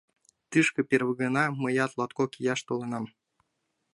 —Тышке 0.51 0.81
первый 0.89 1.17
гана 1.21 1.43
мыят 1.61 1.91
латкок 1.99 2.31
ияш 2.41 2.59
толынам. 2.67 3.05